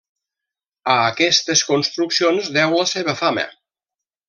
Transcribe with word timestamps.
A 0.93 0.95
aquestes 1.09 1.63
construccions 1.73 2.49
deu 2.57 2.75
la 2.81 2.89
seva 2.95 3.17
fama. 3.23 3.45